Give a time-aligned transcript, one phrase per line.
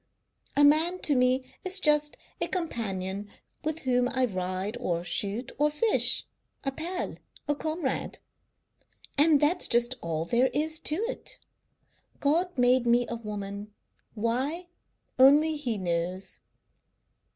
[0.57, 3.29] A man to me is just a companion
[3.63, 6.25] with whom I ride or shoot or fish;
[6.63, 8.17] a pal, a comrade,
[9.15, 11.37] and that's just all there is to it.
[12.19, 13.75] God made me a woman.
[14.15, 14.69] Why,
[15.19, 16.39] only He knows."